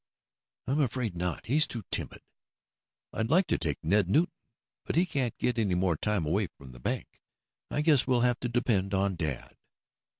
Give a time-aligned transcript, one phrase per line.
[0.65, 1.45] "I'm afraid not.
[1.45, 2.23] He's too timid."
[3.13, 4.33] "I'd like to take Ned Newton,
[4.83, 7.21] but he can't get any more time away from the bank.
[7.69, 9.57] I guess we'll have to depend on dad."